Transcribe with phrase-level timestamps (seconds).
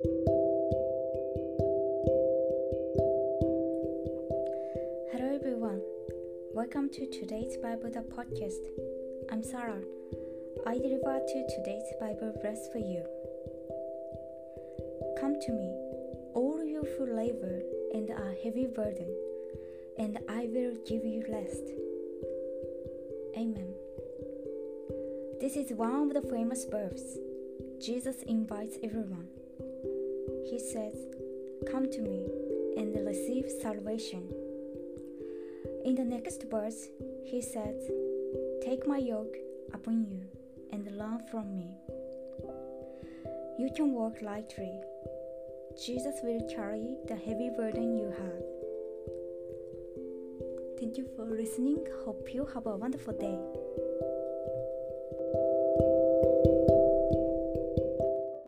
[0.00, 0.14] Hello
[5.34, 5.80] everyone.
[6.54, 8.62] Welcome to today's Bible the podcast.
[9.32, 9.82] I'm Sarah.
[10.68, 13.02] I deliver to today's Bible verse for you.
[15.18, 15.74] Come to me,
[16.32, 17.60] all you who labor
[17.92, 19.12] and are heavy burden,
[19.98, 21.72] and I will give you rest.
[23.36, 23.74] Amen.
[25.40, 27.18] This is one of the famous verses.
[27.80, 29.26] Jesus invites everyone.
[30.46, 30.94] He says,
[31.70, 32.26] Come to me
[32.76, 34.28] and receive salvation.
[35.84, 36.88] In the next verse,
[37.24, 37.90] he says,
[38.62, 39.36] Take my yoke
[39.74, 40.22] upon you
[40.72, 41.70] and learn from me.
[43.58, 44.80] You can walk lightly.
[45.84, 48.44] Jesus will carry the heavy burden you have.
[50.78, 51.84] Thank you for listening.
[52.04, 54.07] Hope you have a wonderful day.